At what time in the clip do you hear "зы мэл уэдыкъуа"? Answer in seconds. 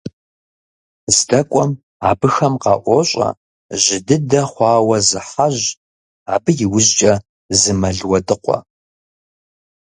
7.59-8.57